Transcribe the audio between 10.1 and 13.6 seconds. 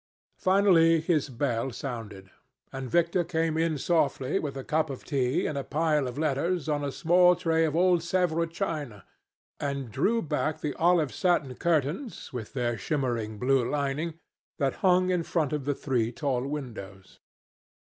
back the olive satin curtains, with their shimmering